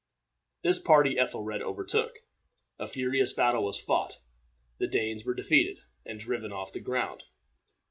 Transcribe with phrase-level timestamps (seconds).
[0.63, 2.23] This party Ethelred overtook.
[2.79, 4.17] A furious battle was fought.
[4.79, 7.21] The Danes were defeated, and driven off the ground.